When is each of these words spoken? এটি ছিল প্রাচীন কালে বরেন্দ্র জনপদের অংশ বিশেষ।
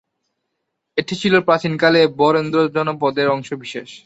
এটি 0.97 1.13
ছিল 1.21 1.33
প্রাচীন 1.47 1.73
কালে 1.77 2.01
বরেন্দ্র 2.19 2.57
জনপদের 2.75 3.27
অংশ 3.29 3.49
বিশেষ। 3.63 3.89